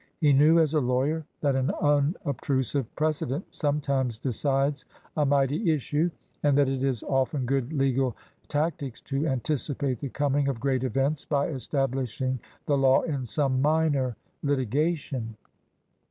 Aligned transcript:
He 0.19 0.33
knew, 0.33 0.57
as 0.57 0.73
a 0.73 0.79
lawyer, 0.81 1.27
that 1.41 1.55
an 1.55 1.69
unobtrusive 1.79 2.87
precedent 2.95 3.45
sometimes 3.53 4.17
decides 4.17 4.83
a 5.15 5.27
mighty 5.27 5.71
issue, 5.71 6.09
and 6.41 6.57
that 6.57 6.67
it 6.67 6.81
is 6.81 7.03
often 7.03 7.45
good 7.45 7.71
legal 7.71 8.17
tac 8.47 8.77
tics 8.79 8.99
to 9.01 9.27
anticipate 9.27 9.99
the 9.99 10.09
coming 10.09 10.47
of 10.47 10.59
great 10.59 10.83
events 10.83 11.23
by 11.25 11.49
establishing 11.49 12.39
the 12.65 12.79
law 12.79 13.03
in 13.03 13.25
some 13.27 13.61
minor 13.61 14.15
litigation. 14.41 15.37